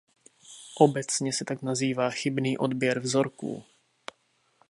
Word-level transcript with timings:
Obecně 0.79 1.33
se 1.33 1.45
tak 1.45 1.61
nazývá 1.61 2.09
chybný 2.09 2.57
odběr 2.57 2.99
vzorků. 2.99 3.63